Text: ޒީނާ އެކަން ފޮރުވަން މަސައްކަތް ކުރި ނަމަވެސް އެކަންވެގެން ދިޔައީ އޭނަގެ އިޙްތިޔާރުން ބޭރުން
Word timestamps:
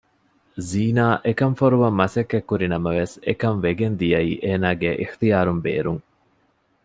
ޒީނާ 0.69 1.05
އެކަން 1.25 1.55
ފޮރުވަން 1.59 1.97
މަސައްކަތް 1.99 2.47
ކުރި 2.49 2.67
ނަމަވެސް 2.73 3.15
އެކަންވެގެން 3.27 3.95
ދިޔައީ 3.99 4.31
އޭނަގެ 4.45 4.89
އިޙްތިޔާރުން 4.99 5.61
ބޭރުން 5.65 6.01